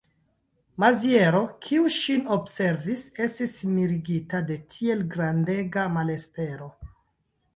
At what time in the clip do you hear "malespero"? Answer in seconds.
5.99-6.71